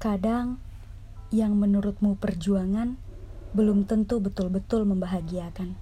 Kadang 0.00 0.56
yang 1.28 1.60
menurutmu 1.60 2.16
perjuangan 2.16 2.96
belum 3.52 3.84
tentu 3.84 4.16
betul-betul 4.16 4.88
membahagiakan. 4.88 5.76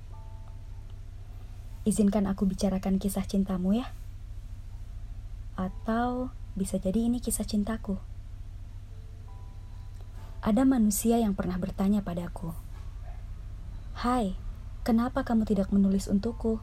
Izinkan 1.87 2.27
aku 2.27 2.43
bicarakan 2.51 2.98
kisah 2.98 3.23
cintamu 3.23 3.79
ya. 3.79 3.87
Atau 5.55 6.34
bisa 6.59 6.83
jadi 6.83 7.07
ini 7.07 7.23
kisah 7.23 7.46
cintaku. 7.46 7.95
Ada 10.43 10.66
manusia 10.66 11.23
yang 11.23 11.39
pernah 11.39 11.55
bertanya 11.55 12.03
padaku, 12.03 12.50
"Hai, 14.03 14.35
kenapa 14.82 15.23
kamu 15.23 15.46
tidak 15.46 15.71
menulis 15.71 16.10
untukku?" 16.10 16.59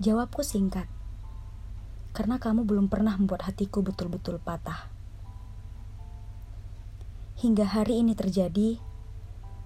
Jawabku 0.00 0.40
singkat, 0.40 0.88
"Karena 2.16 2.40
kamu 2.40 2.64
belum 2.64 2.88
pernah 2.88 3.20
membuat 3.20 3.52
hatiku 3.52 3.84
betul-betul 3.84 4.40
patah." 4.40 4.99
Hingga 7.40 7.72
hari 7.72 8.04
ini 8.04 8.12
terjadi, 8.12 8.76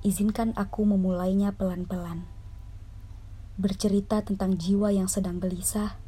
izinkan 0.06 0.54
aku 0.54 0.86
memulainya 0.86 1.50
pelan-pelan. 1.50 2.22
Bercerita 3.58 4.22
tentang 4.22 4.54
jiwa 4.54 4.94
yang 4.94 5.10
sedang 5.10 5.42
gelisah, 5.42 5.98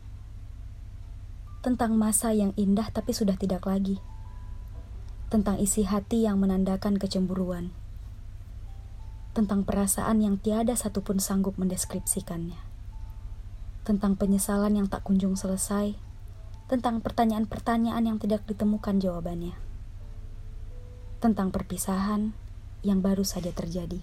tentang 1.67 1.99
masa 1.99 2.31
yang 2.31 2.55
indah 2.55 2.87
tapi 2.95 3.11
sudah 3.11 3.35
tidak 3.35 3.67
lagi, 3.67 3.99
tentang 5.27 5.59
isi 5.59 5.83
hati 5.83 6.23
yang 6.23 6.39
menandakan 6.39 7.03
kecemburuan, 7.03 7.75
tentang 9.35 9.67
perasaan 9.67 10.23
yang 10.23 10.39
tiada 10.39 10.79
satupun 10.79 11.19
sanggup 11.19 11.59
mendeskripsikannya, 11.59 12.63
tentang 13.83 14.15
penyesalan 14.15 14.79
yang 14.79 14.87
tak 14.87 15.03
kunjung 15.03 15.35
selesai, 15.35 15.99
tentang 16.71 17.03
pertanyaan-pertanyaan 17.03 18.07
yang 18.07 18.23
tidak 18.23 18.47
ditemukan 18.47 19.03
jawabannya 19.03 19.66
tentang 21.27 21.51
perpisahan 21.51 22.31
yang 22.87 23.03
baru 23.03 23.27
saja 23.27 23.51
terjadi. 23.51 23.99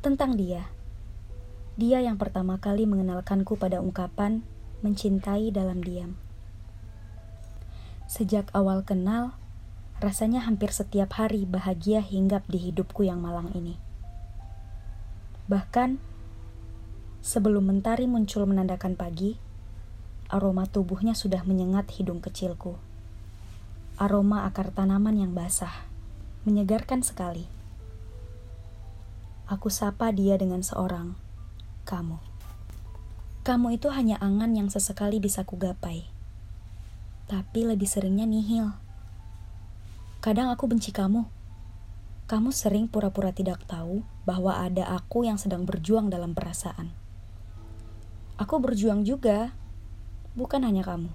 Tentang 0.00 0.32
dia, 0.32 0.72
dia 1.76 2.00
yang 2.00 2.16
pertama 2.16 2.56
kali 2.56 2.88
mengenalkanku 2.88 3.60
pada 3.60 3.84
ungkapan 3.84 4.40
mencintai 4.80 5.52
dalam 5.52 5.84
diam. 5.84 6.16
Sejak 8.08 8.48
awal 8.56 8.80
kenal, 8.80 9.36
rasanya 10.00 10.48
hampir 10.48 10.72
setiap 10.72 11.20
hari 11.20 11.44
bahagia 11.44 12.00
hinggap 12.00 12.48
di 12.48 12.72
hidupku 12.72 13.04
yang 13.04 13.20
malang 13.20 13.52
ini. 13.52 13.76
Bahkan, 15.52 16.00
sebelum 17.20 17.68
mentari 17.68 18.08
muncul 18.08 18.48
menandakan 18.48 18.96
pagi, 18.96 19.36
aroma 20.32 20.64
tubuhnya 20.64 21.12
sudah 21.12 21.44
menyengat 21.44 21.92
hidung 22.00 22.24
kecilku 22.24 22.87
aroma 23.98 24.46
akar 24.46 24.70
tanaman 24.70 25.18
yang 25.18 25.34
basah, 25.34 25.74
menyegarkan 26.46 27.02
sekali. 27.02 27.50
Aku 29.50 29.74
sapa 29.74 30.14
dia 30.14 30.38
dengan 30.38 30.62
seorang, 30.62 31.18
kamu. 31.82 32.22
Kamu 33.42 33.74
itu 33.74 33.90
hanya 33.90 34.14
angan 34.22 34.54
yang 34.54 34.70
sesekali 34.70 35.18
bisa 35.18 35.42
kugapai, 35.42 36.06
tapi 37.26 37.66
lebih 37.66 37.90
seringnya 37.90 38.22
nihil. 38.22 38.70
Kadang 40.22 40.54
aku 40.54 40.70
benci 40.70 40.94
kamu. 40.94 41.26
Kamu 42.30 42.54
sering 42.54 42.86
pura-pura 42.86 43.34
tidak 43.34 43.66
tahu 43.66 44.06
bahwa 44.22 44.62
ada 44.62 44.86
aku 44.94 45.26
yang 45.26 45.42
sedang 45.42 45.66
berjuang 45.66 46.06
dalam 46.06 46.38
perasaan. 46.38 46.94
Aku 48.38 48.62
berjuang 48.62 49.02
juga, 49.02 49.50
bukan 50.38 50.62
hanya 50.62 50.86
kamu. 50.86 51.10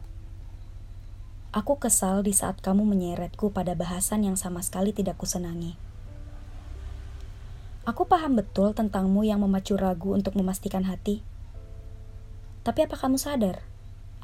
Aku 1.54 1.78
kesal 1.78 2.26
di 2.26 2.34
saat 2.34 2.66
kamu 2.66 2.82
menyeretku 2.82 3.54
pada 3.54 3.78
bahasan 3.78 4.26
yang 4.26 4.34
sama 4.34 4.66
sekali 4.66 4.90
tidak 4.90 5.22
kusenangi. 5.22 5.78
Aku 7.86 8.10
paham 8.10 8.42
betul 8.42 8.74
tentangmu 8.74 9.22
yang 9.22 9.38
memacu 9.38 9.78
ragu 9.78 10.18
untuk 10.18 10.34
memastikan 10.34 10.82
hati. 10.90 11.22
Tapi 12.66 12.90
apa 12.90 12.98
kamu 12.98 13.22
sadar? 13.22 13.62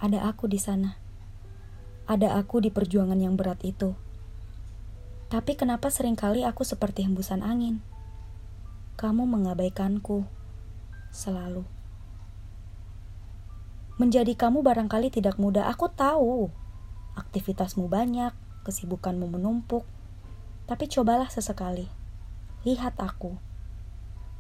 Ada 0.02 0.26
aku 0.26 0.50
di 0.50 0.58
sana. 0.58 0.98
Ada 2.10 2.34
aku 2.34 2.66
di 2.66 2.74
perjuangan 2.74 3.22
yang 3.22 3.38
berat 3.38 3.62
itu. 3.62 3.94
Tapi 5.30 5.54
kenapa 5.54 5.94
sering 5.94 6.18
kali 6.18 6.42
aku 6.42 6.66
seperti 6.66 7.06
hembusan 7.06 7.46
angin? 7.46 7.86
Kamu 8.98 9.30
mengabaikanku. 9.30 10.26
Selalu. 11.14 11.62
Menjadi 14.02 14.34
kamu 14.34 14.66
barangkali 14.66 15.14
tidak 15.14 15.38
mudah, 15.38 15.70
aku 15.70 15.94
tahu 15.94 16.50
aktivitasmu 17.30 17.86
banyak, 17.86 18.34
kesibukanmu 18.66 19.30
menumpuk. 19.30 19.86
Tapi 20.66 20.90
cobalah 20.90 21.30
sesekali. 21.30 21.86
Lihat 22.66 22.98
aku. 22.98 23.38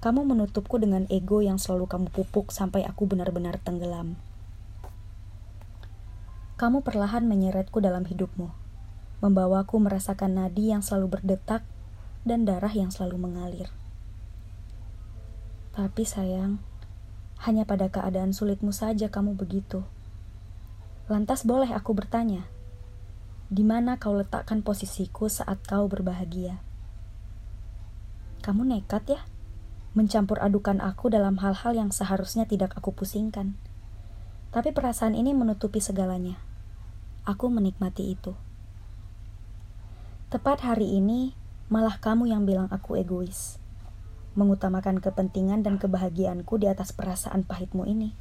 Kamu 0.01 0.25
menutupku 0.25 0.81
dengan 0.81 1.05
ego 1.13 1.45
yang 1.45 1.61
selalu 1.61 1.85
kamu 1.85 2.07
pupuk 2.09 2.49
sampai 2.49 2.89
aku 2.89 3.05
benar-benar 3.05 3.61
tenggelam. 3.61 4.17
Kamu 6.57 6.81
perlahan 6.81 7.29
menyeretku 7.29 7.77
dalam 7.77 8.09
hidupmu, 8.09 8.49
membawaku 9.21 9.79
merasakan 9.79 10.41
nadi 10.41 10.73
yang 10.73 10.81
selalu 10.81 11.19
berdetak 11.19 11.61
dan 12.25 12.43
darah 12.43 12.73
yang 12.73 12.89
selalu 12.89 13.21
mengalir. 13.21 13.69
Tapi 15.77 16.03
sayang, 16.03 16.59
hanya 17.45 17.63
pada 17.63 17.87
keadaan 17.87 18.35
sulitmu 18.35 18.75
saja 18.75 19.07
kamu 19.07 19.39
begitu. 19.39 19.85
Lantas 21.07 21.47
boleh 21.47 21.71
aku 21.71 21.95
bertanya, 21.95 22.43
di 23.49 23.65
mana 23.65 23.97
kau 23.97 24.13
letakkan 24.13 24.61
posisiku 24.61 25.25
saat 25.25 25.65
kau 25.65 25.89
berbahagia. 25.89 26.61
Kamu 28.45 28.61
nekat 28.61 29.09
ya, 29.09 29.21
mencampur 29.97 30.37
adukan 30.37 30.77
aku 30.85 31.09
dalam 31.09 31.41
hal-hal 31.41 31.73
yang 31.73 31.89
seharusnya 31.89 32.45
tidak 32.45 32.77
aku 32.77 32.93
pusingkan. 32.93 33.57
Tapi 34.53 34.69
perasaan 34.69 35.17
ini 35.17 35.33
menutupi 35.33 35.81
segalanya. 35.81 36.37
Aku 37.25 37.49
menikmati 37.49 38.13
itu. 38.13 38.37
Tepat 40.29 40.61
hari 40.61 40.93
ini, 40.93 41.33
malah 41.73 41.97
kamu 41.97 42.29
yang 42.29 42.45
bilang 42.45 42.69
aku 42.69 43.01
egois. 43.01 43.57
Mengutamakan 44.37 45.01
kepentingan 45.01 45.65
dan 45.65 45.81
kebahagiaanku 45.81 46.61
di 46.61 46.69
atas 46.69 46.93
perasaan 46.93 47.49
pahitmu 47.49 47.85
ini. 47.89 48.13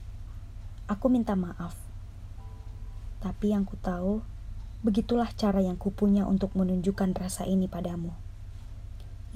Aku 0.89 1.13
minta 1.13 1.37
maaf. 1.37 1.77
Tapi 3.21 3.53
yang 3.53 3.69
ku 3.69 3.77
tahu, 3.77 4.25
Begitulah 4.89 5.29
cara 5.37 5.61
yang 5.61 5.77
kupunya 5.77 6.25
untuk 6.25 6.57
menunjukkan 6.57 7.13
rasa 7.13 7.45
ini 7.45 7.69
padamu. 7.69 8.09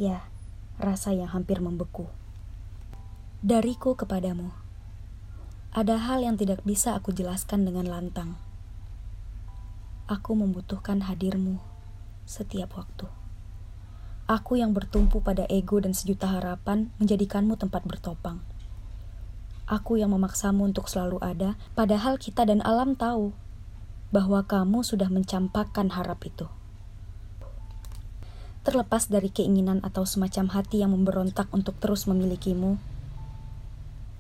Ya, 0.01 0.25
rasa 0.81 1.13
yang 1.13 1.29
hampir 1.29 1.61
membeku. 1.61 2.09
Dariku 3.45 3.93
kepadamu. 3.93 4.49
Ada 5.77 6.09
hal 6.09 6.25
yang 6.25 6.41
tidak 6.41 6.65
bisa 6.65 6.97
aku 6.97 7.13
jelaskan 7.13 7.69
dengan 7.69 7.85
lantang. 7.85 8.41
Aku 10.09 10.33
membutuhkan 10.33 11.05
hadirmu 11.05 11.61
setiap 12.25 12.73
waktu. 12.81 13.05
Aku 14.33 14.57
yang 14.57 14.73
bertumpu 14.73 15.21
pada 15.21 15.45
ego 15.53 15.85
dan 15.85 15.93
sejuta 15.93 16.33
harapan 16.33 16.89
menjadikanmu 16.97 17.61
tempat 17.61 17.85
bertopang. 17.85 18.41
Aku 19.69 20.01
yang 20.01 20.17
memaksamu 20.17 20.65
untuk 20.65 20.89
selalu 20.89 21.21
ada, 21.21 21.61
padahal 21.77 22.17
kita 22.17 22.49
dan 22.49 22.65
alam 22.65 22.97
tahu 22.97 23.37
bahwa 24.13 24.45
kamu 24.45 24.85
sudah 24.85 25.09
mencampakkan 25.09 25.97
harap 25.97 26.23
itu. 26.29 26.47
Terlepas 28.63 29.11
dari 29.11 29.33
keinginan 29.33 29.83
atau 29.83 30.07
semacam 30.07 30.55
hati 30.55 30.85
yang 30.85 30.95
memberontak 30.95 31.51
untuk 31.51 31.75
terus 31.83 32.07
memilikimu, 32.07 32.79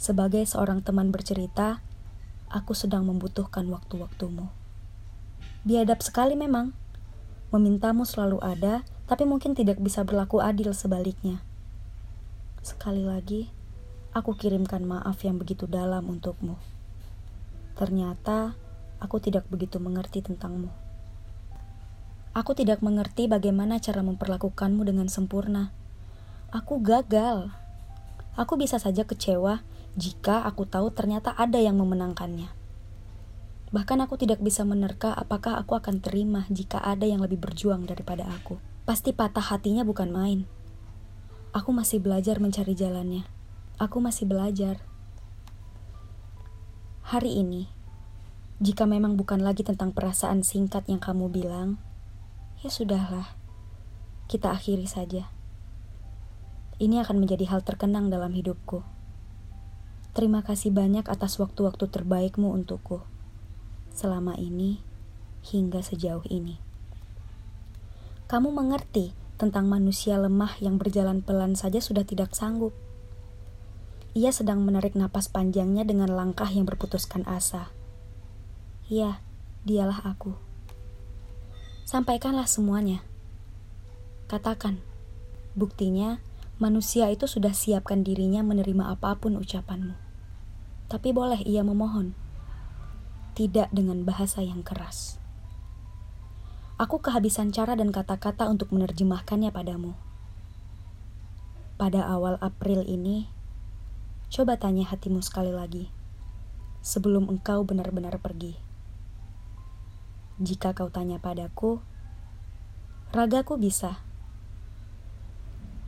sebagai 0.02 0.42
seorang 0.50 0.82
teman 0.82 1.14
bercerita, 1.14 1.78
aku 2.50 2.74
sedang 2.74 3.06
membutuhkan 3.06 3.62
waktu-waktumu. 3.70 4.50
Biadab 5.62 6.02
sekali 6.02 6.34
memang, 6.34 6.74
memintamu 7.54 8.02
selalu 8.02 8.42
ada, 8.42 8.82
tapi 9.06 9.22
mungkin 9.30 9.54
tidak 9.54 9.78
bisa 9.78 10.02
berlaku 10.02 10.42
adil 10.42 10.74
sebaliknya. 10.74 11.38
Sekali 12.66 13.06
lagi, 13.06 13.46
aku 14.10 14.34
kirimkan 14.34 14.82
maaf 14.82 15.22
yang 15.22 15.38
begitu 15.38 15.70
dalam 15.70 16.10
untukmu. 16.10 16.58
Ternyata 17.78 18.58
aku 19.02 19.18
tidak 19.18 19.50
begitu 19.50 19.82
mengerti 19.82 20.22
tentangmu. 20.22 20.70
Aku 22.32 22.54
tidak 22.54 22.80
mengerti 22.80 23.26
bagaimana 23.26 23.82
cara 23.82 24.00
memperlakukanmu 24.00 24.86
dengan 24.86 25.10
sempurna. 25.10 25.74
Aku 26.54 26.80
gagal. 26.80 27.50
Aku 28.38 28.56
bisa 28.56 28.80
saja 28.80 29.04
kecewa 29.04 29.60
jika 29.98 30.40
aku 30.48 30.64
tahu 30.64 30.88
ternyata 30.94 31.36
ada 31.36 31.60
yang 31.60 31.76
memenangkannya. 31.76 32.48
Bahkan 33.68 33.98
aku 34.04 34.16
tidak 34.16 34.40
bisa 34.40 34.64
menerka 34.64 35.12
apakah 35.12 35.60
aku 35.60 35.76
akan 35.76 36.00
terima 36.00 36.48
jika 36.48 36.80
ada 36.80 37.04
yang 37.04 37.20
lebih 37.20 37.36
berjuang 37.36 37.84
daripada 37.84 38.24
aku. 38.24 38.56
Pasti 38.88 39.12
patah 39.12 39.44
hatinya 39.44 39.84
bukan 39.84 40.08
main. 40.08 40.48
Aku 41.52 41.76
masih 41.76 42.00
belajar 42.00 42.40
mencari 42.40 42.72
jalannya. 42.72 43.28
Aku 43.76 44.00
masih 44.00 44.24
belajar. 44.24 44.80
Hari 47.12 47.44
ini, 47.44 47.68
jika 48.62 48.86
memang 48.86 49.18
bukan 49.18 49.42
lagi 49.42 49.66
tentang 49.66 49.90
perasaan 49.90 50.46
singkat 50.46 50.86
yang 50.86 51.02
kamu 51.02 51.26
bilang, 51.34 51.82
Ya 52.62 52.70
sudahlah, 52.70 53.34
kita 54.30 54.54
akhiri 54.54 54.86
saja. 54.86 55.26
Ini 56.78 57.02
akan 57.02 57.26
menjadi 57.26 57.50
hal 57.50 57.66
terkenang 57.66 58.06
dalam 58.06 58.30
hidupku. 58.30 58.86
Terima 60.14 60.46
kasih 60.46 60.70
banyak 60.70 61.10
atas 61.10 61.42
waktu-waktu 61.42 61.90
terbaikmu 61.90 62.54
untukku. 62.54 63.02
Selama 63.90 64.38
ini, 64.38 64.78
hingga 65.42 65.82
sejauh 65.82 66.22
ini. 66.30 66.62
Kamu 68.30 68.54
mengerti 68.54 69.10
tentang 69.42 69.66
manusia 69.66 70.22
lemah 70.22 70.54
yang 70.62 70.78
berjalan 70.78 71.18
pelan 71.18 71.58
saja 71.58 71.82
sudah 71.82 72.06
tidak 72.06 72.30
sanggup. 72.38 72.70
Ia 74.14 74.30
sedang 74.30 74.62
menarik 74.62 74.94
napas 74.94 75.26
panjangnya 75.26 75.82
dengan 75.82 76.14
langkah 76.14 76.46
yang 76.46 76.62
berputuskan 76.62 77.26
asa. 77.26 77.74
Ya, 78.90 79.22
dialah 79.62 80.02
aku. 80.02 80.34
Sampaikanlah 81.86 82.50
semuanya. 82.50 83.06
Katakan, 84.26 84.82
buktinya 85.54 86.18
manusia 86.58 87.06
itu 87.12 87.30
sudah 87.30 87.54
siapkan 87.54 88.02
dirinya 88.02 88.42
menerima 88.42 88.90
apa 88.96 89.14
pun 89.20 89.38
ucapanmu. 89.38 89.94
Tapi 90.90 91.08
boleh 91.14 91.38
ia 91.46 91.62
memohon, 91.62 92.16
tidak 93.38 93.70
dengan 93.70 94.02
bahasa 94.02 94.42
yang 94.42 94.66
keras. 94.66 95.22
Aku 96.80 96.98
kehabisan 96.98 97.54
cara 97.54 97.78
dan 97.78 97.94
kata-kata 97.94 98.50
untuk 98.50 98.74
menerjemahkannya 98.74 99.54
padamu. 99.54 99.94
Pada 101.78 102.02
awal 102.08 102.34
April 102.42 102.82
ini, 102.88 103.30
coba 104.32 104.58
tanya 104.58 104.90
hatimu 104.90 105.22
sekali 105.22 105.54
lagi, 105.54 105.92
sebelum 106.82 107.30
engkau 107.30 107.62
benar-benar 107.62 108.18
pergi. 108.18 108.71
Jika 110.40 110.72
kau 110.72 110.88
tanya 110.88 111.20
padaku, 111.20 111.84
ragaku 113.12 113.60
bisa, 113.60 114.00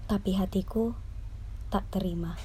tapi 0.04 0.36
hatiku 0.36 0.92
tak 1.72 1.88
terima. 1.88 2.36